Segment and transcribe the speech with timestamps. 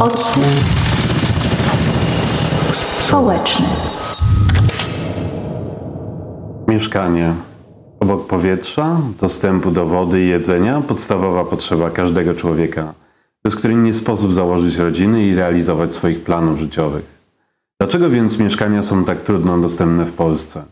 [0.00, 0.44] Odsłuch
[3.06, 3.66] społeczny.
[6.68, 7.34] Mieszkanie.
[8.00, 12.94] Obok powietrza, dostępu do wody i jedzenia podstawowa potrzeba każdego człowieka,
[13.44, 17.04] bez której nie sposób założyć rodziny i realizować swoich planów życiowych.
[17.80, 20.64] Dlaczego więc mieszkania są tak trudno dostępne w Polsce?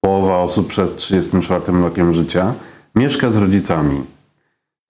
[0.00, 2.54] Połowa osób przed 34 rokiem życia
[2.94, 4.02] mieszka z rodzicami.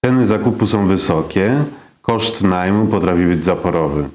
[0.04, 1.64] Ceny zakupu są wysokie,
[2.08, 4.08] koszt najmu potrafi być zaporowy.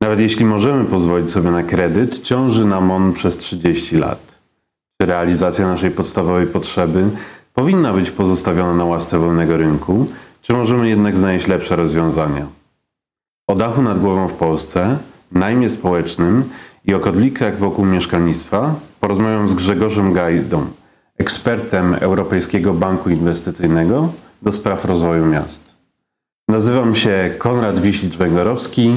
[0.00, 4.38] Nawet jeśli możemy pozwolić sobie na kredyt, ciąży nam on przez 30 lat.
[5.00, 7.04] Czy realizacja naszej podstawowej potrzeby
[7.54, 10.06] powinna być pozostawiona na łasce wolnego rynku,
[10.42, 12.46] czy możemy jednak znaleźć lepsze rozwiązania?
[13.46, 14.98] O dachu nad głową w Polsce,
[15.32, 16.44] najmie społecznym
[16.84, 20.66] i o kodlikach wokół mieszkalnictwa porozmawiam z Grzegorzem Gajdą,
[21.18, 24.12] ekspertem Europejskiego Banku Inwestycyjnego
[24.42, 25.75] do spraw rozwoju miast.
[26.48, 28.90] Nazywam się Konrad Wiślicz-Węgorowski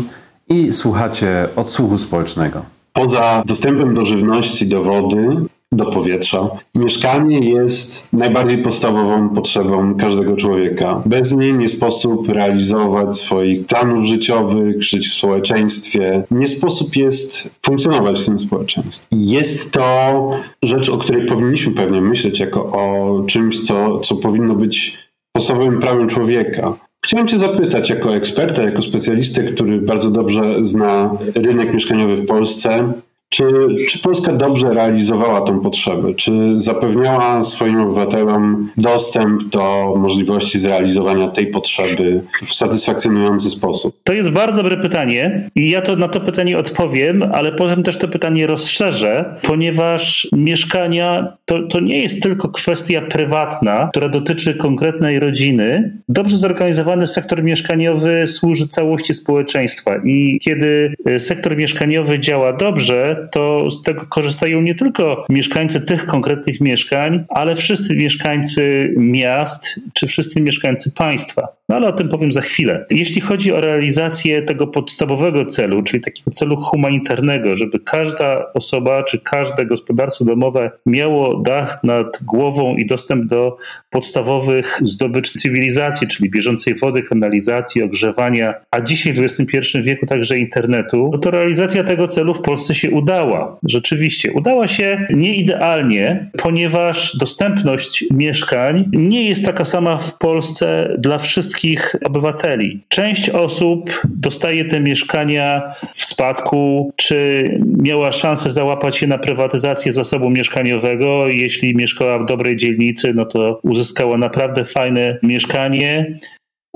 [0.50, 2.66] i słuchacie odsłuchu społecznego.
[2.94, 5.36] Poza dostępem do żywności, do wody,
[5.72, 11.02] do powietrza, mieszkanie jest najbardziej podstawową potrzebą każdego człowieka.
[11.06, 16.24] Bez niej nie sposób realizować swoich planów życiowych, żyć w społeczeństwie.
[16.32, 19.08] Nie sposób jest funkcjonować w tym społeczeństwie.
[19.12, 20.32] Jest to
[20.64, 24.98] rzecz, o której powinniśmy pewnie myśleć jako o czymś, co, co powinno być
[25.32, 26.89] podstawowym prawem człowieka.
[27.02, 32.94] Chciałem Cię zapytać, jako eksperta, jako specjalistę, który bardzo dobrze zna rynek mieszkaniowy w Polsce,
[33.30, 33.44] czy,
[33.90, 36.14] czy Polska dobrze realizowała tę potrzebę?
[36.14, 43.96] Czy zapewniała swoim obywatelom dostęp do możliwości zrealizowania tej potrzeby w satysfakcjonujący sposób?
[44.04, 47.98] To jest bardzo dobre pytanie i ja to na to pytanie odpowiem, ale potem też
[47.98, 55.20] to pytanie rozszerzę, ponieważ mieszkania to, to nie jest tylko kwestia prywatna, która dotyczy konkretnej
[55.20, 55.94] rodziny.
[56.10, 63.72] Dobrze zorganizowany sektor mieszkaniowy służy całości społeczeństwa i kiedy y, sektor mieszkaniowy działa dobrze, to
[63.72, 70.42] z tego korzystają nie tylko mieszkańcy tych konkretnych mieszkań, ale wszyscy mieszkańcy miast czy wszyscy
[70.42, 71.48] mieszkańcy państwa.
[71.70, 72.86] No ale o tym powiem za chwilę.
[72.90, 79.20] Jeśli chodzi o realizację tego podstawowego celu, czyli takiego celu humanitarnego, żeby każda osoba czy
[79.20, 83.58] każde gospodarstwo domowe miało dach nad głową i dostęp do
[83.90, 91.10] podstawowych zdobycz cywilizacji, czyli bieżącej wody, kanalizacji, ogrzewania, a dzisiaj w XXI wieku także internetu,
[91.14, 93.58] no to realizacja tego celu w Polsce się udała.
[93.64, 101.18] Rzeczywiście, udała się nie idealnie, ponieważ dostępność mieszkań nie jest taka sama w Polsce dla
[101.18, 102.80] wszystkich obywateli.
[102.88, 107.44] Część osób dostaje te mieszkania w spadku, czy
[107.84, 111.28] miała szansę załapać się na prywatyzację zasobu mieszkaniowego.
[111.28, 116.20] Jeśli mieszkała w dobrej dzielnicy, no to uzyskała naprawdę fajne mieszkanie.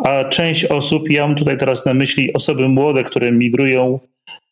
[0.03, 3.99] A część osób, ja mam tutaj teraz na myśli osoby młode, które migrują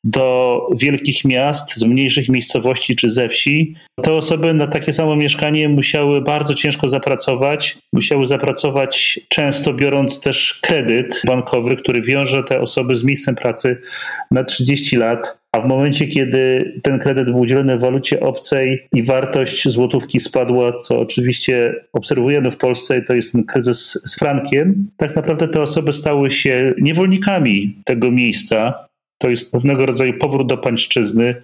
[0.03, 5.69] do wielkich miast, z mniejszych miejscowości czy ze wsi, te osoby na takie samo mieszkanie
[5.69, 7.77] musiały bardzo ciężko zapracować.
[7.93, 13.77] Musiały zapracować często biorąc też kredyt bankowy, który wiąże te osoby z miejscem pracy
[14.31, 15.41] na 30 lat.
[15.51, 20.79] A w momencie, kiedy ten kredyt był udzielony w walucie obcej i wartość złotówki spadła,
[20.79, 25.93] co oczywiście obserwujemy w Polsce, to jest ten kryzys z frankiem, tak naprawdę te osoby
[25.93, 28.90] stały się niewolnikami tego miejsca
[29.21, 31.43] to jest pewnego rodzaju powrót do pańszczyzny.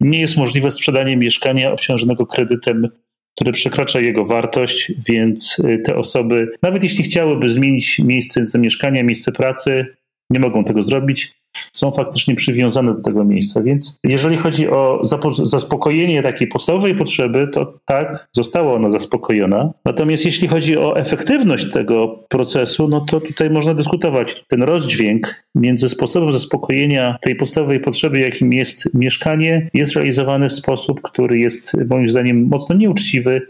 [0.00, 2.88] Nie jest możliwe sprzedanie mieszkania obciążonego kredytem,
[3.34, 9.32] który przekracza jego wartość, więc y, te osoby, nawet jeśli chciałyby zmienić miejsce zamieszkania, miejsce
[9.32, 9.86] pracy,
[10.30, 11.34] nie mogą tego zrobić
[11.72, 13.62] są faktycznie przywiązane do tego miejsca.
[13.62, 15.02] Więc jeżeli chodzi o
[15.42, 19.72] zaspokojenie takiej podstawowej potrzeby, to tak, została ona zaspokojona.
[19.84, 24.44] Natomiast jeśli chodzi o efektywność tego procesu, no to tutaj można dyskutować.
[24.48, 31.02] Ten rozdźwięk między sposobem zaspokojenia tej podstawowej potrzeby, jakim jest mieszkanie, jest realizowany w sposób,
[31.02, 33.42] który jest moim zdaniem mocno nieuczciwy,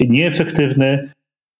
[0.00, 1.10] nieefektywny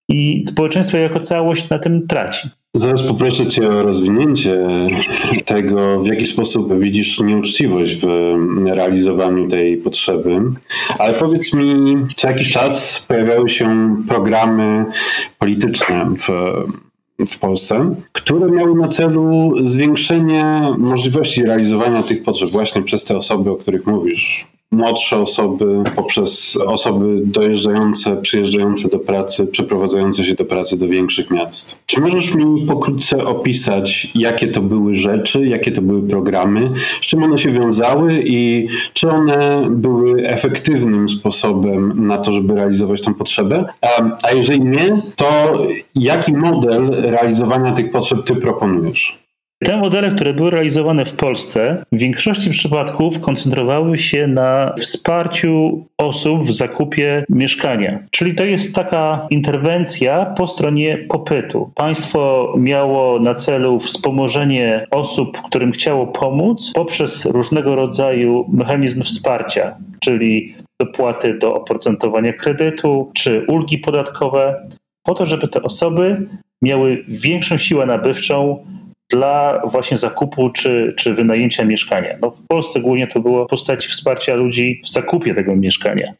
[0.09, 2.49] i społeczeństwo jako całość na tym traci.
[2.77, 4.67] Zaraz poproszę Cię o rozwinięcie
[5.45, 8.07] tego, w jaki sposób widzisz nieuczciwość w
[8.67, 10.41] realizowaniu tej potrzeby.
[10.99, 14.85] Ale powiedz mi, co jakiś czas pojawiały się programy
[15.39, 16.29] polityczne w,
[17.27, 23.51] w Polsce, które miały na celu zwiększenie możliwości realizowania tych potrzeb właśnie przez te osoby,
[23.51, 30.79] o których mówisz młodsze osoby, poprzez osoby dojeżdżające, przyjeżdżające do pracy, przeprowadzające się do pracy
[30.79, 31.79] do większych miast.
[31.87, 36.71] Czy możesz mi pokrótce opisać, jakie to były rzeczy, jakie to były programy,
[37.01, 43.03] z czym one się wiązały i czy one były efektywnym sposobem na to, żeby realizować
[43.03, 43.65] tę potrzebę?
[43.81, 45.59] A, a jeżeli nie, to
[45.95, 49.26] jaki model realizowania tych potrzeb ty proponujesz?
[49.65, 56.47] Te modele, które były realizowane w Polsce, w większości przypadków koncentrowały się na wsparciu osób
[56.47, 57.99] w zakupie mieszkania.
[58.11, 61.71] Czyli to jest taka interwencja po stronie popytu.
[61.75, 70.55] Państwo miało na celu wspomożenie osób, którym chciało pomóc poprzez różnego rodzaju mechanizmy wsparcia, czyli
[70.81, 74.69] dopłaty do oprocentowania kredytu czy ulgi podatkowe,
[75.03, 76.29] po to, żeby te osoby
[76.63, 78.65] miały większą siłę nabywczą
[79.11, 82.19] dla właśnie zakupu czy, czy wynajęcia mieszkania.
[82.23, 86.15] No w Polsce głównie to było w postaci wsparcia ludzi w zakupie tego mieszkania.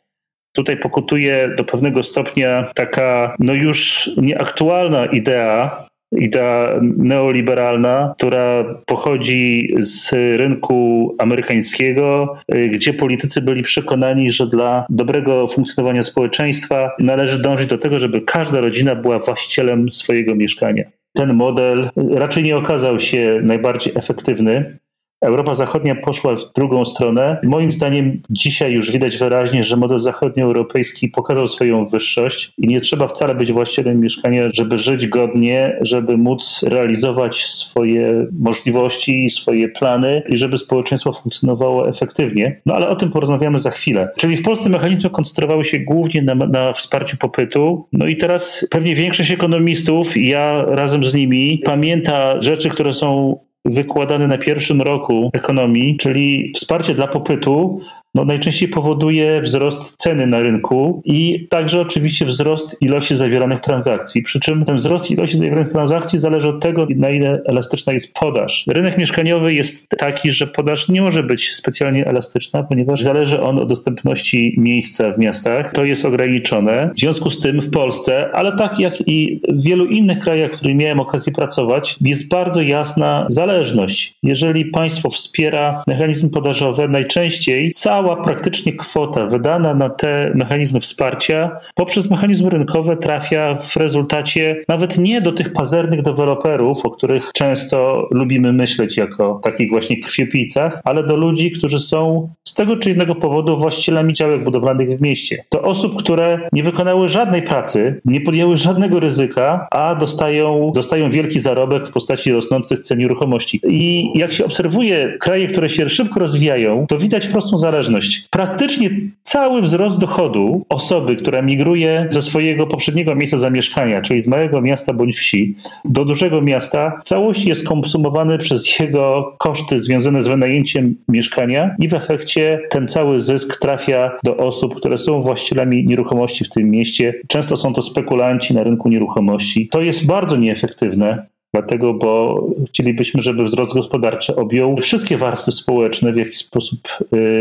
[0.53, 10.13] Tutaj pokutuje do pewnego stopnia taka no już nieaktualna idea, idea neoliberalna, która pochodzi z
[10.13, 12.37] rynku amerykańskiego,
[12.71, 18.61] gdzie politycy byli przekonani, że dla dobrego funkcjonowania społeczeństwa należy dążyć do tego, żeby każda
[18.61, 20.85] rodzina była właścicielem swojego mieszkania
[21.17, 24.79] ten model raczej nie okazał się najbardziej efektywny.
[25.21, 27.41] Europa Zachodnia poszła w drugą stronę.
[27.43, 33.09] Moim zdaniem dzisiaj już widać wyraźnie, że model zachodnioeuropejski pokazał swoją wyższość i nie trzeba
[33.09, 40.37] wcale być właścicielem mieszkania, żeby żyć godnie, żeby móc realizować swoje możliwości, swoje plany i
[40.37, 42.61] żeby społeczeństwo funkcjonowało efektywnie.
[42.67, 44.09] No ale o tym porozmawiamy za chwilę.
[44.17, 47.87] Czyli w Polsce mechanizmy koncentrowały się głównie na, na wsparciu popytu.
[47.93, 53.39] No i teraz pewnie większość ekonomistów, ja razem z nimi, pamięta rzeczy, które są
[53.71, 57.81] wykładany na pierwszym roku ekonomii, czyli wsparcie dla popytu,
[58.17, 64.23] no najczęściej powoduje wzrost ceny na rynku i także oczywiście wzrost ilości zawieranych transakcji.
[64.23, 68.65] Przy czym ten wzrost ilości zawieranych transakcji zależy od tego, na ile elastyczna jest podaż.
[68.69, 73.69] Rynek mieszkaniowy jest taki, że podaż nie może być specjalnie elastyczna, ponieważ zależy on od
[73.69, 75.73] dostępności miejsca w miastach.
[75.73, 76.91] To jest ograniczone.
[76.97, 80.57] W związku z tym w Polsce, ale tak jak i w wielu innych krajach, w
[80.57, 84.15] których miałem okazję pracować, jest bardzo jasna zależność.
[84.23, 91.51] Jeżeli państwo wspiera mechanizmy podażowe, najczęściej cała cała praktycznie kwota wydana na te mechanizmy wsparcia
[91.75, 98.09] poprzez mechanizmy rynkowe trafia w rezultacie nawet nie do tych pazernych deweloperów, o których często
[98.11, 103.15] lubimy myśleć jako takich właśnie krwiopijcach, ale do ludzi, którzy są z tego czy innego
[103.15, 105.45] powodu właścicielami działek budowlanych w mieście.
[105.51, 111.41] Do osób, które nie wykonały żadnej pracy, nie podjęły żadnego ryzyka, a dostają, dostają wielki
[111.41, 113.61] zarobek w postaci rosnących cen nieruchomości.
[113.69, 117.96] I jak się obserwuje kraje, które się szybko rozwijają, to widać prostą zależność
[118.31, 118.91] Praktycznie
[119.23, 124.93] cały wzrost dochodu osoby, która migruje ze swojego poprzedniego miejsca zamieszkania, czyli z małego miasta
[124.93, 130.97] bądź wsi, do dużego miasta, w całości jest konsumowany przez jego koszty związane z wynajęciem
[131.09, 136.49] mieszkania i w efekcie ten cały zysk trafia do osób, które są właścicielami nieruchomości w
[136.49, 137.15] tym mieście.
[137.29, 139.69] Często są to spekulanci na rynku nieruchomości.
[139.69, 141.27] To jest bardzo nieefektywne.
[141.57, 146.79] Dlatego, bo chcielibyśmy, żeby wzrost gospodarczy objął wszystkie warstwy społeczne w jakiś sposób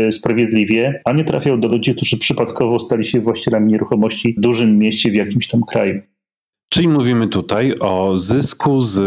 [0.08, 4.78] y, sprawiedliwie, a nie trafiał do ludzi, którzy przypadkowo stali się właścicielami nieruchomości w dużym
[4.78, 6.00] mieście w jakimś tam kraju.
[6.68, 8.98] Czyli mówimy tutaj o zysku z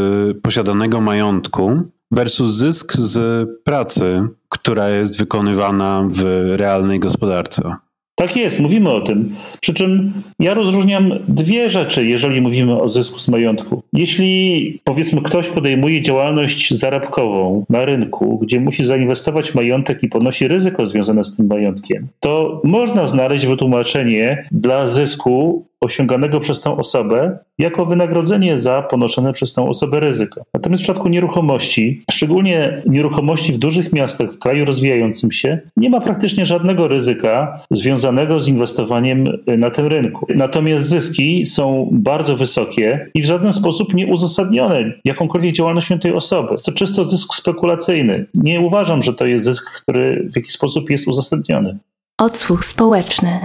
[0.42, 1.82] posiadanego majątku
[2.12, 6.24] versus zysk z pracy, która jest wykonywana w
[6.56, 7.76] realnej gospodarce.
[8.20, 9.36] Tak jest, mówimy o tym.
[9.62, 13.84] Przy czym ja rozróżniam dwie rzeczy, jeżeli mówimy o zysku z majątku.
[13.94, 20.88] Jeśli powiedzmy ktoś podejmuje działalność zarobkową na rynku, gdzie musi zainwestować majątek i ponosi ryzyko
[20.88, 27.86] związane z tym majątkiem, to można znaleźć wytłumaczenie dla zysku osiąganego przez tę osobę jako
[27.86, 30.42] wynagrodzenie za ponoszone przez tę osobę ryzyko.
[30.54, 36.02] Natomiast w przypadku nieruchomości, szczególnie nieruchomości w dużych miastach, w kraju rozwijającym się, nie ma
[36.02, 40.28] praktycznie żadnego ryzyka związanego z inwestowaniem na tym rynku.
[40.36, 46.56] Natomiast zyski są bardzo wysokie i w żaden sposób nieuzasadnione jakąkolwiek działalnością tej osoby.
[46.66, 48.26] To czysto zysk spekulacyjny.
[48.34, 51.78] Nie uważam, że to jest zysk, który w jakiś sposób jest uzasadniony.
[52.18, 53.40] Odsłuch społeczny.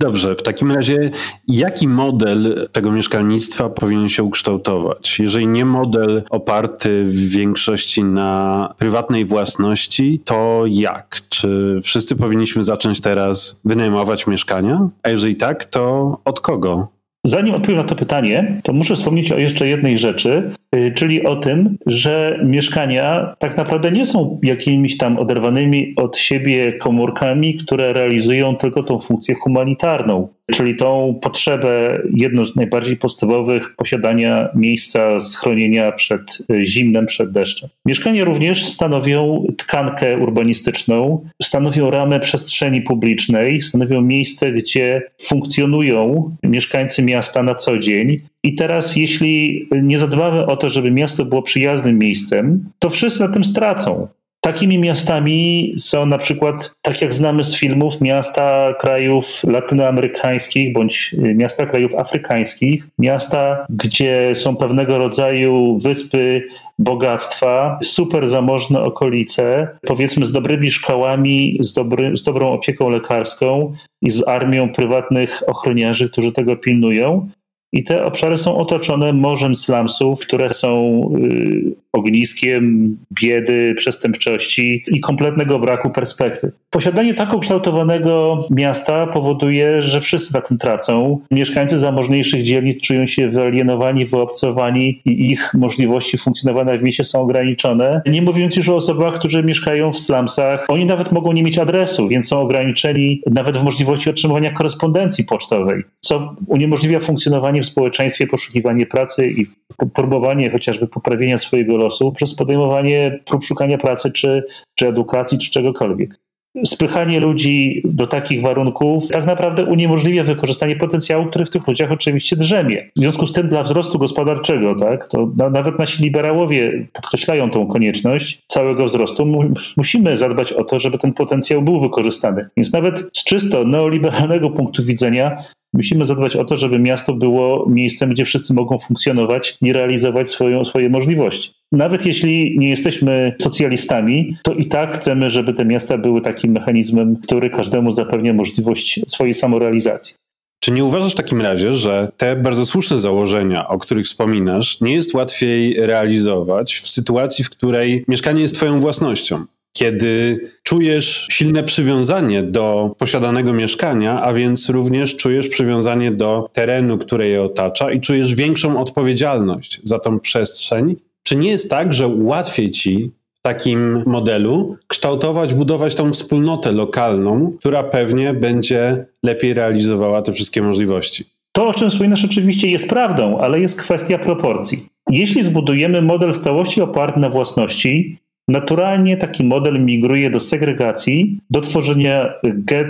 [0.00, 1.10] Dobrze, w takim razie
[1.48, 5.18] jaki model tego mieszkalnictwa powinien się ukształtować?
[5.18, 11.20] Jeżeli nie model oparty w większości na prywatnej własności, to jak?
[11.28, 14.88] Czy wszyscy powinniśmy zacząć teraz wynajmować mieszkania?
[15.02, 16.88] A jeżeli tak, to od kogo?
[17.24, 20.54] Zanim odpowiem na to pytanie, to muszę wspomnieć o jeszcze jednej rzeczy,
[20.94, 27.56] czyli o tym, że mieszkania tak naprawdę nie są jakimiś tam oderwanymi od siebie komórkami,
[27.56, 35.20] które realizują tylko tą funkcję humanitarną czyli tą potrzebę, jedną z najbardziej podstawowych, posiadania miejsca
[35.20, 37.68] schronienia przed e, zimnem, przed deszczem.
[37.86, 47.42] Mieszkania również stanowią tkankę urbanistyczną, stanowią ramę przestrzeni publicznej, stanowią miejsce, gdzie funkcjonują mieszkańcy miasta
[47.42, 52.70] na co dzień I teraz, jeśli nie zadbamy o to, żeby miasto było przyjaznym miejscem,
[52.78, 54.08] to wszyscy na tym stracą.
[54.40, 61.66] Takimi miastami są na przykład, tak jak znamy z filmów, miasta krajów latynoamerykańskich bądź miasta
[61.66, 66.42] krajów afrykańskich, miasta, gdzie są pewnego rodzaju wyspy
[66.78, 73.72] bogactwa, super zamożne okolice, powiedzmy z dobrymi szkołami, z, dobry, z dobrą opieką lekarską
[74.02, 77.28] i z armią prywatnych ochroniarzy, którzy tego pilnują.
[77.72, 85.58] I te obszary są otoczone morzem slumsów, które są y, ogniskiem biedy, przestępczości i kompletnego
[85.58, 86.54] braku perspektyw.
[86.70, 91.20] Posiadanie tak ukształtowanego miasta powoduje, że wszyscy na tym tracą.
[91.30, 98.02] Mieszkańcy zamożniejszych dzielnic czują się wyalienowani, wyobcowani i ich możliwości funkcjonowania w mieście są ograniczone.
[98.06, 100.64] Nie mówiąc już o osobach, którzy mieszkają w slumsach.
[100.68, 105.82] Oni nawet mogą nie mieć adresu, więc są ograniczeni nawet w możliwości otrzymywania korespondencji pocztowej,
[106.00, 109.46] co uniemożliwia funkcjonowanie w społeczeństwie, poszukiwanie pracy i
[109.94, 114.44] próbowanie chociażby poprawienia swojego losu przez podejmowanie prób szukania pracy, czy,
[114.74, 116.18] czy edukacji, czy czegokolwiek.
[116.64, 122.36] Spychanie ludzi do takich warunków tak naprawdę uniemożliwia wykorzystanie potencjału, który w tych ludziach oczywiście
[122.36, 122.90] drzemie.
[122.96, 127.66] W związku z tym dla wzrostu gospodarczego, tak, to na, nawet nasi liberałowie podkreślają tą
[127.66, 129.26] konieczność całego wzrostu.
[129.26, 129.44] Mu,
[129.76, 132.48] musimy zadbać o to, żeby ten potencjał był wykorzystany.
[132.56, 135.44] Więc nawet z czysto neoliberalnego punktu widzenia
[135.76, 140.64] Musimy zadbać o to, żeby miasto było miejscem, gdzie wszyscy mogą funkcjonować i realizować swoją,
[140.64, 141.50] swoje możliwości.
[141.72, 147.16] Nawet jeśli nie jesteśmy socjalistami, to i tak chcemy, żeby te miasta były takim mechanizmem,
[147.16, 150.16] który każdemu zapewnia możliwość swojej samorealizacji.
[150.60, 154.94] Czy nie uważasz w takim razie, że te bardzo słuszne założenia, o których wspominasz, nie
[154.94, 159.44] jest łatwiej realizować w sytuacji, w której mieszkanie jest Twoją własnością?
[159.76, 167.28] Kiedy czujesz silne przywiązanie do posiadanego mieszkania, a więc również czujesz przywiązanie do terenu, który
[167.28, 170.96] je otacza i czujesz większą odpowiedzialność za tą przestrzeń.
[171.22, 177.52] Czy nie jest tak, że łatwiej ci w takim modelu kształtować, budować tą wspólnotę lokalną,
[177.58, 181.24] która pewnie będzie lepiej realizowała te wszystkie możliwości?
[181.52, 184.86] To, o czym wspominasz, oczywiście jest prawdą, ale jest kwestia proporcji.
[185.10, 191.60] Jeśli zbudujemy model w całości oparty na własności, Naturalnie taki model migruje do segregacji, do
[191.60, 192.34] tworzenia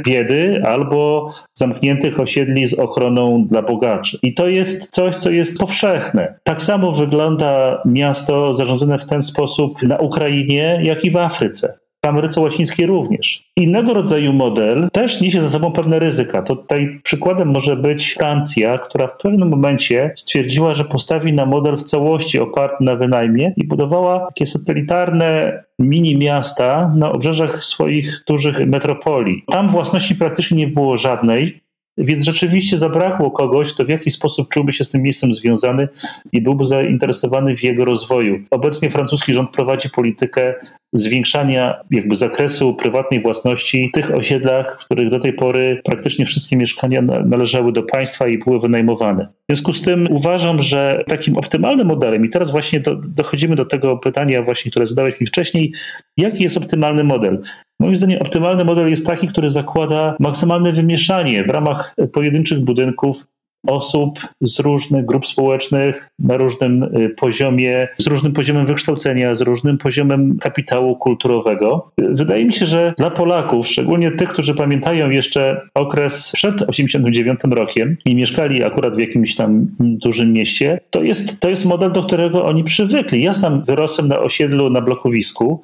[0.05, 4.19] biedy albo zamkniętych osiedli z ochroną dla bogaczy.
[4.23, 6.35] I to jest coś, co jest powszechne.
[6.45, 12.41] Tak samo wygląda miasto zarządzane w ten sposób na Ukrainie, jak i w Afryce Ameryce
[12.41, 13.45] Łacińskiej również.
[13.57, 16.43] Innego rodzaju model też niesie za sobą pewne ryzyka.
[16.43, 21.83] Tutaj przykładem może być Francja, która w pewnym momencie stwierdziła, że postawi na model w
[21.83, 29.45] całości oparty na wynajmie i budowała takie satelitarne mini miasta na obrzeżach swoich dużych metropolii.
[29.51, 31.61] Tam własności praktycznie nie było żadnej.
[31.99, 35.89] Więc rzeczywiście zabrakło kogoś, kto w jakiś sposób czułby się z tym miejscem związany
[36.33, 38.39] i byłby zainteresowany w jego rozwoju.
[38.51, 40.55] Obecnie francuski rząd prowadzi politykę
[40.93, 47.03] zwiększania jakby zakresu prywatnej własności tych osiedlach, w których do tej pory praktycznie wszystkie mieszkania
[47.03, 49.25] należały do państwa i były wynajmowane.
[49.25, 53.65] W związku z tym uważam, że takim optymalnym modelem, i teraz właśnie do, dochodzimy do
[53.65, 55.73] tego pytania właśnie, które zadałeś mi wcześniej,
[56.17, 57.43] jaki jest optymalny model?
[57.81, 63.27] Moim zdaniem optymalny model jest taki, który zakłada maksymalne wymieszanie w ramach pojedynczych budynków
[63.67, 69.79] osób z różnych grup społecznych na różnym y, poziomie, z różnym poziomem wykształcenia, z różnym
[69.79, 71.91] poziomem kapitału kulturowego.
[71.99, 77.97] Wydaje mi się, że dla Polaków, szczególnie tych, którzy pamiętają jeszcze okres przed 89 rokiem
[78.05, 82.45] i mieszkali akurat w jakimś tam dużym mieście, to jest, to jest model, do którego
[82.45, 83.23] oni przywykli.
[83.23, 85.63] Ja sam wyrosłem na osiedlu na blokowisku,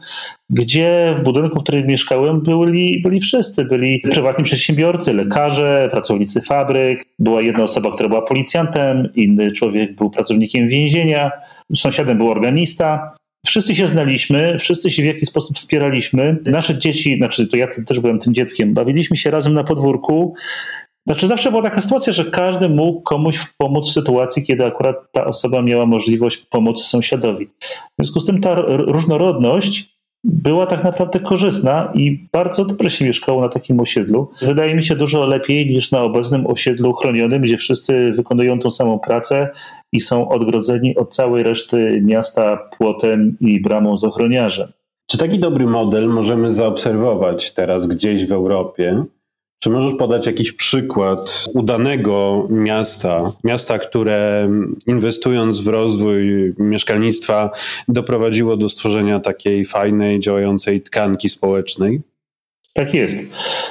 [0.53, 3.65] gdzie w budynku, w którym mieszkałem, byli, byli wszyscy.
[3.65, 7.05] Byli prywatni przedsiębiorcy, lekarze, pracownicy fabryk.
[7.19, 11.31] Była jedna osoba, która była policjantem, inny człowiek był pracownikiem więzienia,
[11.77, 13.15] sąsiadem był organista.
[13.47, 16.37] Wszyscy się znaliśmy, wszyscy się w jakiś sposób wspieraliśmy.
[16.47, 20.35] Nasze dzieci, znaczy to ja też byłem tym dzieckiem, bawiliśmy się razem na podwórku.
[21.07, 25.25] Znaczy zawsze była taka sytuacja, że każdy mógł komuś pomóc w sytuacji, kiedy akurat ta
[25.25, 27.47] osoba miała możliwość pomocy sąsiadowi.
[27.47, 27.51] W
[27.99, 29.93] związku z tym ta różnorodność
[30.25, 34.31] była tak naprawdę korzystna i bardzo dobrze się mieszkało na takim osiedlu.
[34.43, 38.99] Wydaje mi się dużo lepiej niż na obecnym osiedlu chronionym, gdzie wszyscy wykonują tą samą
[38.99, 39.49] pracę
[39.93, 44.69] i są odgrodzeni od całej reszty miasta płotem i bramą z ochroniarzem.
[45.07, 49.05] Czy taki dobry model możemy zaobserwować teraz gdzieś w Europie?
[49.63, 54.51] Czy możesz podać jakiś przykład udanego miasta, miasta, które
[54.87, 57.51] inwestując w rozwój mieszkalnictwa
[57.89, 62.01] doprowadziło do stworzenia takiej fajnej, działającej tkanki społecznej?
[62.75, 63.19] Tak jest.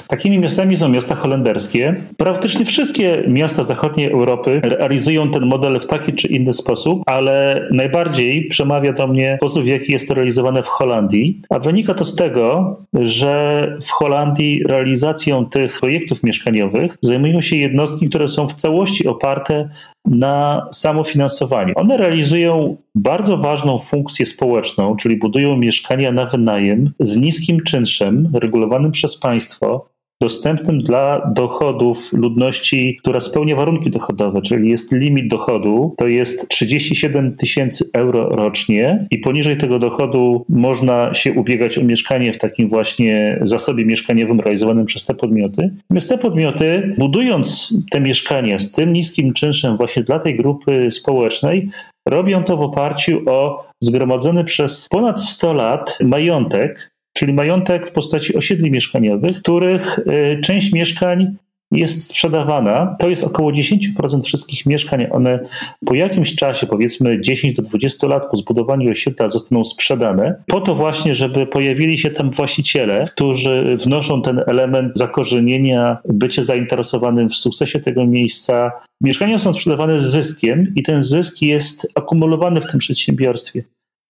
[0.07, 1.95] Takimi miastami są miasta holenderskie.
[2.17, 8.47] Praktycznie wszystkie miasta zachodniej Europy realizują ten model w taki czy inny sposób, ale najbardziej
[8.47, 11.41] przemawia do mnie sposób, w jaki jest to realizowane w Holandii.
[11.49, 18.09] A wynika to z tego, że w Holandii realizacją tych projektów mieszkaniowych zajmują się jednostki,
[18.09, 19.69] które są w całości oparte
[20.05, 21.73] na samofinansowaniu.
[21.75, 28.91] One realizują bardzo ważną funkcję społeczną, czyli budują mieszkania na wynajem z niskim czynszem regulowanym
[28.91, 29.90] przez państwo,
[30.21, 37.35] dostępnym dla dochodów ludności, która spełnia warunki dochodowe, czyli jest limit dochodu, to jest 37
[37.35, 43.39] tysięcy euro rocznie i poniżej tego dochodu można się ubiegać o mieszkanie w takim właśnie
[43.41, 45.71] zasobie mieszkaniowym realizowanym przez te podmioty.
[45.83, 51.69] Natomiast te podmioty, budując te mieszkania z tym niskim czynszem właśnie dla tej grupy społecznej,
[52.07, 56.90] robią to w oparciu o zgromadzony przez ponad 100 lat majątek,
[57.21, 61.35] czyli majątek w postaci osiedli mieszkaniowych, których y, część mieszkań
[61.71, 62.95] jest sprzedawana.
[62.99, 65.07] To jest około 10% wszystkich mieszkań.
[65.11, 65.39] One
[65.85, 70.75] po jakimś czasie, powiedzmy 10 do 20 lat po zbudowaniu osiedla, zostaną sprzedane, po to
[70.75, 77.79] właśnie, żeby pojawili się tam właściciele, którzy wnoszą ten element zakorzenienia, bycie zainteresowanym w sukcesie
[77.79, 78.71] tego miejsca.
[79.01, 83.63] Mieszkania są sprzedawane z zyskiem i ten zysk jest akumulowany w tym przedsiębiorstwie.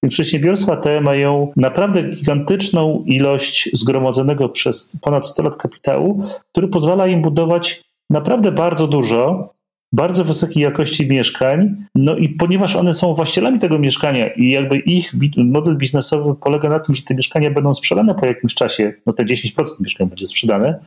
[0.09, 7.21] Przedsiębiorstwa te mają naprawdę gigantyczną ilość zgromadzonego przez ponad 100 lat kapitału, który pozwala im
[7.21, 9.53] budować naprawdę bardzo dużo,
[9.93, 11.75] bardzo wysokiej jakości mieszkań.
[11.95, 16.79] No i ponieważ one są właścicielami tego mieszkania i jakby ich model biznesowy polega na
[16.79, 20.79] tym, że te mieszkania będą sprzedane po jakimś czasie, no te 10% mieszkań będzie sprzedane,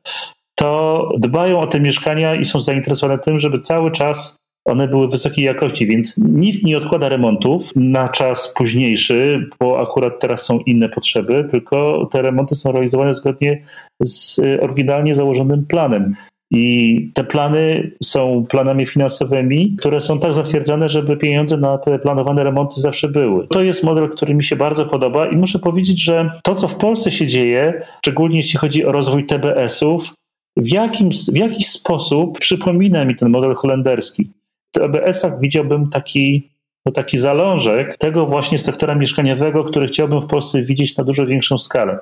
[0.54, 5.44] to dbają o te mieszkania i są zainteresowane tym, żeby cały czas one były wysokiej
[5.44, 11.46] jakości, więc nikt nie odkłada remontów na czas późniejszy, bo akurat teraz są inne potrzeby,
[11.50, 13.62] tylko te remonty są realizowane zgodnie
[14.02, 16.14] z oryginalnie założonym planem.
[16.50, 22.44] I te plany są planami finansowymi, które są tak zatwierdzane, żeby pieniądze na te planowane
[22.44, 23.48] remonty zawsze były.
[23.48, 26.76] To jest model, który mi się bardzo podoba i muszę powiedzieć, że to, co w
[26.76, 30.14] Polsce się dzieje, szczególnie jeśli chodzi o rozwój TBS-ów,
[30.56, 34.30] w, jakim, w jakiś sposób przypomina mi ten model holenderski.
[34.74, 36.50] TBS-ach widziałbym taki,
[36.86, 41.58] no taki zalążek tego właśnie sektora mieszkaniowego, który chciałbym w Polsce widzieć na dużo większą
[41.58, 41.98] skalę.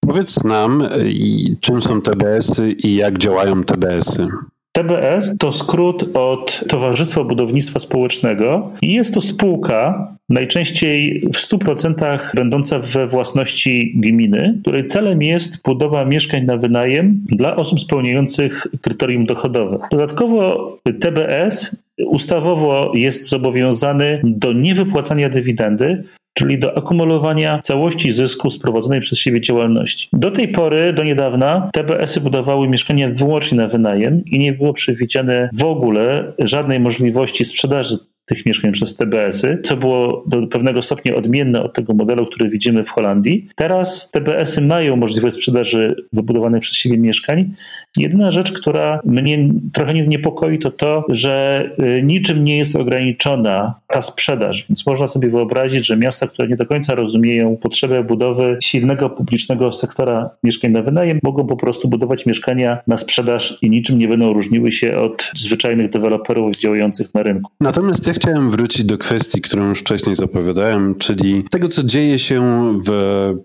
[0.00, 0.88] Powiedz nam,
[1.60, 4.28] czym są TBS-y i jak działają TBS-y.
[4.72, 12.78] TBS to skrót od Towarzystwa Budownictwa Społecznego i jest to spółka, najczęściej w 100% będąca
[12.78, 19.78] we własności gminy, której celem jest budowa mieszkań na wynajem dla osób spełniających kryterium dochodowe.
[19.90, 29.00] Dodatkowo TBS ustawowo jest zobowiązany do niewypłacania dywidendy, czyli do akumulowania całości zysku z prowadzonej
[29.00, 30.08] przez siebie działalności.
[30.12, 35.48] Do tej pory, do niedawna, TBS-y budowały mieszkania wyłącznie na wynajem i nie było przewidziane
[35.52, 37.98] w ogóle żadnej możliwości sprzedaży
[38.30, 42.84] tych mieszkań przez TBS-y, co było do pewnego stopnia odmienne od tego modelu, który widzimy
[42.84, 43.48] w Holandii.
[43.54, 47.54] Teraz TBS-y mają możliwość sprzedaży wybudowanych przez siebie mieszkań.
[47.96, 51.64] Jedyna rzecz, która mnie trochę niepokoi, to to, że
[51.98, 54.64] y, niczym nie jest ograniczona ta sprzedaż.
[54.68, 59.72] Więc można sobie wyobrazić, że miasta, które nie do końca rozumieją potrzebę budowy silnego publicznego
[59.72, 64.32] sektora mieszkań na wynajem, mogą po prostu budować mieszkania na sprzedaż i niczym nie będą
[64.32, 67.50] różniły się od zwyczajnych deweloperów działających na rynku.
[67.60, 72.42] Natomiast ja chciałem wrócić do kwestii, którą już wcześniej zapowiadałem, czyli tego, co dzieje się
[72.86, 72.90] w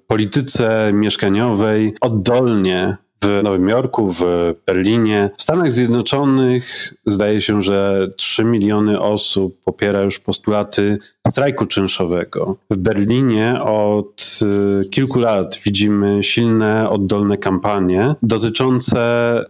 [0.07, 4.23] polityce mieszkaniowej oddolnie w Nowym Jorku, w
[4.65, 5.29] Berlinie.
[5.37, 10.97] W Stanach Zjednoczonych zdaje się, że 3 miliony osób popiera już postulaty
[11.31, 12.55] strajku czynszowego.
[12.69, 14.39] W Berlinie od
[14.85, 18.99] y, kilku lat widzimy silne, oddolne kampanie dotyczące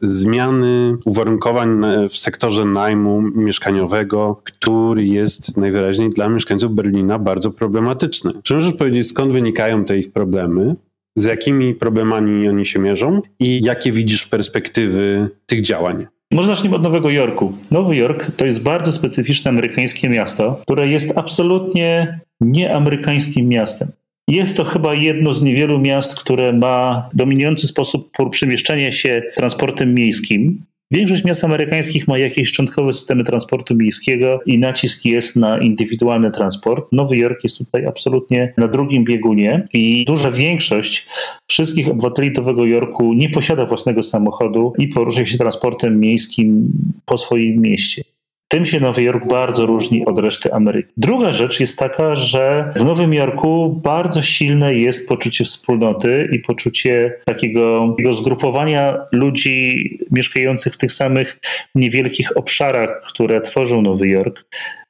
[0.02, 8.34] zmiany uwarunkowań w sektorze najmu mieszkaniowego, który jest najwyraźniej dla mieszkańców Berlina bardzo problematyczny.
[8.44, 10.76] Czy możesz powiedzieć, skąd wynikają te ich problemy?
[11.16, 16.08] Z jakimi problemami oni się mierzą i jakie widzisz perspektywy tych działań?
[16.32, 17.54] Może zacznijmy od Nowego Jorku.
[17.72, 23.88] Nowy Jork to jest bardzo specyficzne amerykańskie miasto, które jest absolutnie nieamerykańskim miastem.
[24.28, 30.66] Jest to chyba jedno z niewielu miast, które ma dominujący sposób przemieszczania się transportem miejskim.
[30.96, 36.92] Większość miast amerykańskich ma jakieś szczątkowe systemy transportu miejskiego i nacisk jest na indywidualny transport.
[36.92, 41.08] Nowy Jork jest tutaj absolutnie na drugim biegunie i duża większość
[41.48, 46.72] wszystkich obywateli Nowego Jorku nie posiada własnego samochodu i porusza się transportem miejskim
[47.06, 48.04] po swoim mieście.
[48.56, 50.94] Tym się Nowy Jork bardzo różni od reszty Ameryki.
[50.98, 57.14] Druga rzecz jest taka, że w Nowym Jorku bardzo silne jest poczucie wspólnoty i poczucie
[57.26, 61.40] takiego, takiego zgrupowania ludzi mieszkających w tych samych
[61.76, 64.46] niewielkich obszarach, które tworzą Nowy Jork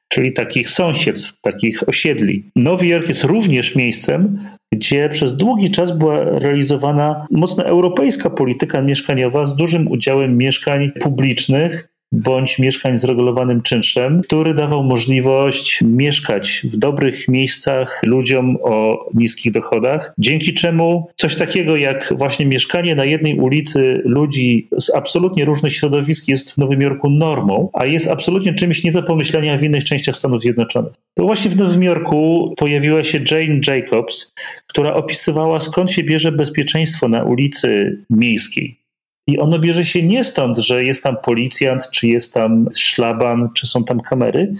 [0.08, 2.44] czyli takich sąsiedztw, takich osiedli.
[2.56, 4.38] Nowy Jork jest również miejscem,
[4.72, 11.88] gdzie przez długi czas była realizowana mocno europejska polityka mieszkaniowa z dużym udziałem mieszkań publicznych
[12.12, 19.52] bądź mieszkań z regulowanym czynszem, który dawał możliwość mieszkać w dobrych miejscach ludziom o niskich
[19.52, 25.72] dochodach, dzięki czemu coś takiego jak właśnie mieszkanie na jednej ulicy ludzi z absolutnie różnych
[25.72, 29.84] środowisk jest w Nowym Jorku normą, a jest absolutnie czymś nie do pomyślenia w innych
[29.84, 30.92] częściach Stanów Zjednoczonych.
[31.14, 34.32] To właśnie w Nowym Jorku pojawiła się Jane Jacobs,
[34.66, 38.85] która opisywała skąd się bierze bezpieczeństwo na ulicy miejskiej.
[39.28, 43.66] I ono bierze się nie stąd, że jest tam policjant, czy jest tam szlaban, czy
[43.66, 44.54] są tam kamery.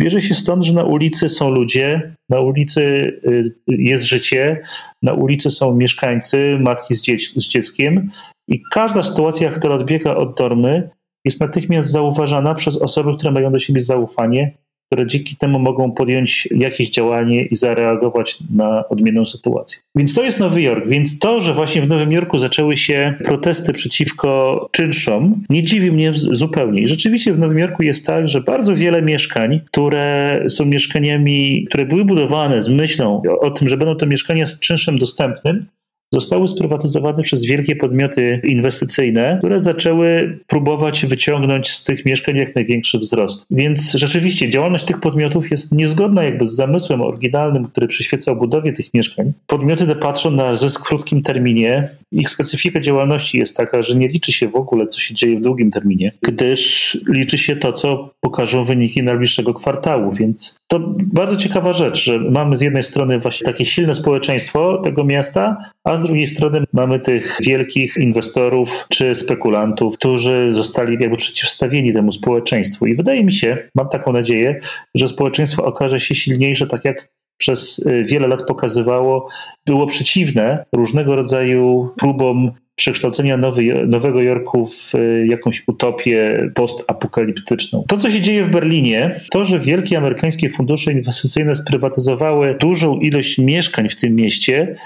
[0.00, 2.80] Bierze się stąd, że na ulicy są ludzie, na ulicy
[3.28, 4.62] y, jest życie,
[5.02, 8.10] na ulicy są mieszkańcy, matki z, dzieci, z dzieckiem
[8.48, 10.90] i każda sytuacja, która odbiega od normy,
[11.24, 14.58] jest natychmiast zauważana przez osoby, które mają do siebie zaufanie
[14.92, 19.80] które dzięki temu mogą podjąć jakieś działanie i zareagować na odmienną sytuację.
[19.94, 20.88] Więc to jest Nowy Jork.
[20.88, 26.10] Więc to, że właśnie w Nowym Jorku zaczęły się protesty przeciwko czynszom, nie dziwi mnie
[26.14, 26.82] zupełnie.
[26.82, 31.86] I rzeczywiście w Nowym Jorku jest tak, że bardzo wiele mieszkań, które są mieszkaniami, które
[31.86, 35.66] były budowane z myślą o, tym, że będą to mieszkania z czynszem dostępnym,
[36.12, 42.98] zostały sprywatyzowane przez wielkie podmioty inwestycyjne, które zaczęły próbować wyciągnąć z tych mieszkań jak największy
[42.98, 43.46] wzrost.
[43.50, 48.94] Więc rzeczywiście działalność tych podmiotów jest niezgodna jakby z zamysłem oryginalnym, który przyświecał budowie tych
[48.94, 49.32] mieszkań.
[49.46, 51.88] Podmioty te patrzą na zysk w krótkim terminie.
[52.12, 55.42] Ich specyfika działalności jest taka, że nie liczy się w ogóle, co się dzieje w
[55.42, 60.12] długim terminie, gdyż liczy się to, co pokażą wyniki najbliższego kwartału.
[60.12, 65.04] Więc to bardzo ciekawa rzecz, że mamy z jednej strony właśnie takie silne społeczeństwo tego
[65.04, 71.92] miasta, a z drugiej strony mamy tych wielkich inwestorów czy spekulantów, którzy zostali jakby przeciwstawieni
[71.92, 72.86] temu społeczeństwu.
[72.86, 74.60] I wydaje mi się, mam taką nadzieję,
[74.94, 79.28] że społeczeństwo okaże się silniejsze, tak jak przez y, wiele lat pokazywało,
[79.66, 87.84] było przeciwne różnego rodzaju próbom przekształcenia Nowy, Nowego Jorku w y, jakąś utopię postapokaliptyczną.
[87.88, 93.38] To, co się dzieje w Berlinie, to, że wielkie amerykańskie fundusze inwestycyjne sprywatyzowały dużą ilość
[93.38, 94.76] mieszkań w tym mieście,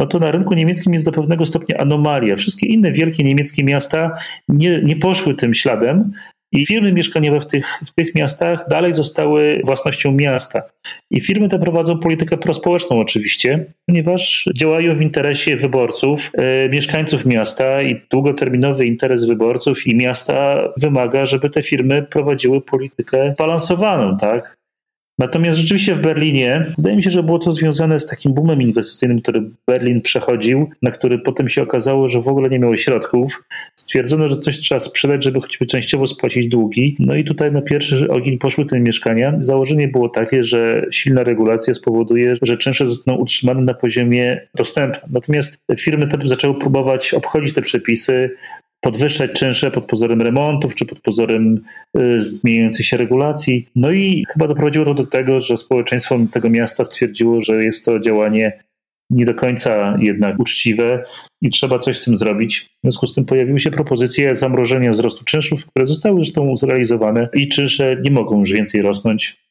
[0.00, 2.36] no to na rynku niemieckim jest do pewnego stopnia anomalia.
[2.36, 6.12] Wszystkie inne wielkie niemieckie miasta nie, nie poszły tym śladem
[6.52, 10.62] i firmy mieszkaniowe w tych, w tych miastach dalej zostały własnością miasta.
[11.10, 17.82] I firmy te prowadzą politykę prospołeczną oczywiście, ponieważ działają w interesie wyborców, e, mieszkańców miasta
[17.82, 24.56] i długoterminowy interes wyborców i miasta wymaga, żeby te firmy prowadziły politykę balansowaną, tak?
[25.18, 29.20] Natomiast rzeczywiście w Berlinie, wydaje mi się, że było to związane z takim boomem inwestycyjnym,
[29.20, 33.44] który Berlin przechodził, na który potem się okazało, że w ogóle nie miało środków.
[33.74, 36.96] Stwierdzono, że coś trzeba sprzedać, żeby choćby częściowo spłacić długi.
[36.98, 39.34] No i tutaj na pierwszy ogień poszły te mieszkania.
[39.40, 45.02] Założenie było takie, że silna regulacja spowoduje, że czynsze zostaną utrzymane na poziomie dostępnym.
[45.12, 48.30] Natomiast firmy te zaczęły próbować obchodzić te przepisy,
[48.86, 51.60] podwyższać czynsze pod pozorem remontów czy pod pozorem
[51.98, 53.68] y, zmieniających się regulacji.
[53.76, 58.00] No i chyba doprowadziło to do tego, że społeczeństwo tego miasta stwierdziło, że jest to
[58.00, 58.60] działanie
[59.10, 61.04] nie do końca jednak uczciwe
[61.42, 62.60] i trzeba coś z tym zrobić.
[62.60, 67.48] W związku z tym pojawiły się propozycje zamrożenia wzrostu czynszów, które zostały zresztą zrealizowane i
[67.48, 69.45] czynsze nie mogą już więcej rosnąć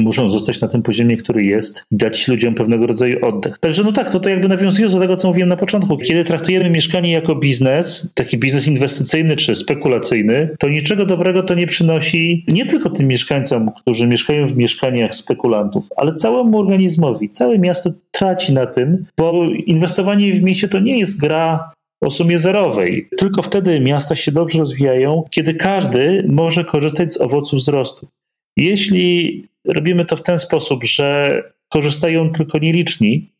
[0.00, 3.58] muszą zostać na tym poziomie, który jest dać ludziom pewnego rodzaju oddech.
[3.58, 6.70] Także no tak, to, to jakby nawiązując do tego, co mówiłem na początku, kiedy traktujemy
[6.70, 12.66] mieszkanie jako biznes, taki biznes inwestycyjny czy spekulacyjny, to niczego dobrego to nie przynosi nie
[12.66, 17.30] tylko tym mieszkańcom, którzy mieszkają w mieszkaniach spekulantów, ale całemu organizmowi.
[17.30, 22.38] Całe miasto traci na tym, bo inwestowanie w mieście to nie jest gra o sumie
[22.38, 23.08] zerowej.
[23.16, 28.08] Tylko wtedy miasta się dobrze rozwijają, kiedy każdy może korzystać z owoców wzrostu.
[28.56, 33.30] Jeśli robimy to w ten sposób, że korzystają tylko nieliczni,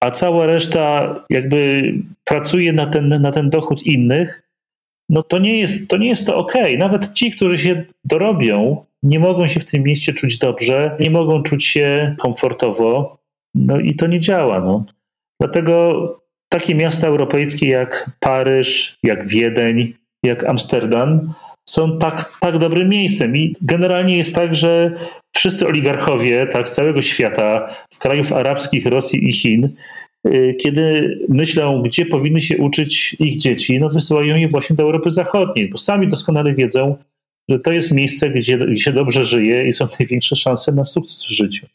[0.00, 1.92] a cała reszta jakby
[2.24, 4.42] pracuje na ten, na ten dochód innych,
[5.08, 6.54] no to nie jest to, nie jest to ok.
[6.78, 11.42] Nawet ci, którzy się dorobią, nie mogą się w tym mieście czuć dobrze, nie mogą
[11.42, 13.18] czuć się komfortowo,
[13.54, 14.60] no i to nie działa.
[14.60, 14.84] No.
[15.40, 16.02] Dlatego
[16.48, 21.34] takie miasta europejskie jak Paryż, jak Wiedeń, jak Amsterdam
[21.70, 23.36] są tak, tak dobrym miejscem.
[23.36, 24.92] I generalnie jest tak, że
[25.36, 29.68] wszyscy oligarchowie tak, z całego świata, z krajów arabskich, Rosji i Chin,
[30.26, 35.10] y, kiedy myślą, gdzie powinny się uczyć ich dzieci, no wysyłają je właśnie do Europy
[35.10, 36.96] Zachodniej, bo sami doskonale wiedzą,
[37.48, 41.24] że to jest miejsce, gdzie, gdzie się dobrze żyje i są największe szanse na sukces
[41.24, 41.66] w życiu.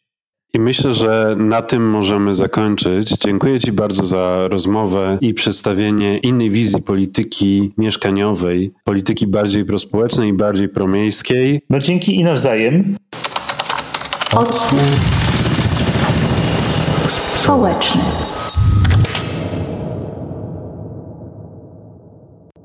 [0.56, 3.10] I myślę, że na tym możemy zakończyć.
[3.10, 10.34] Dziękuję Ci bardzo za rozmowę i przedstawienie innej wizji polityki mieszkaniowej, polityki bardziej prospołecznej i
[10.34, 11.62] bardziej promiejskiej.
[11.70, 12.98] No dzięki i nawzajem.
[14.36, 14.80] Odsłuch
[17.34, 18.02] społeczny.